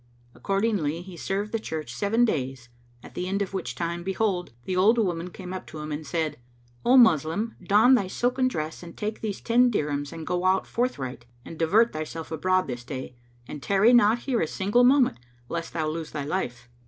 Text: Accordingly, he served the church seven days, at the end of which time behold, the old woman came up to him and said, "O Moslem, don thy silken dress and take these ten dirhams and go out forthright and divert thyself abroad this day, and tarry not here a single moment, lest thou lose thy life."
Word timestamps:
Accordingly, 0.33 1.03
he 1.03 1.15
served 1.15 1.51
the 1.51 1.59
church 1.59 1.93
seven 1.93 2.25
days, 2.25 2.69
at 3.03 3.13
the 3.13 3.27
end 3.27 3.43
of 3.43 3.53
which 3.53 3.75
time 3.75 4.01
behold, 4.01 4.51
the 4.65 4.75
old 4.75 4.97
woman 4.97 5.29
came 5.29 5.53
up 5.53 5.67
to 5.67 5.77
him 5.77 5.91
and 5.91 6.07
said, 6.07 6.39
"O 6.83 6.97
Moslem, 6.97 7.53
don 7.63 7.93
thy 7.93 8.07
silken 8.07 8.47
dress 8.47 8.81
and 8.81 8.97
take 8.97 9.21
these 9.21 9.41
ten 9.41 9.69
dirhams 9.69 10.11
and 10.11 10.25
go 10.25 10.43
out 10.45 10.65
forthright 10.65 11.27
and 11.45 11.59
divert 11.59 11.93
thyself 11.93 12.31
abroad 12.31 12.65
this 12.65 12.83
day, 12.83 13.15
and 13.47 13.61
tarry 13.61 13.93
not 13.93 14.17
here 14.17 14.41
a 14.41 14.47
single 14.47 14.83
moment, 14.83 15.19
lest 15.49 15.71
thou 15.73 15.87
lose 15.87 16.09
thy 16.09 16.23
life." 16.25 16.67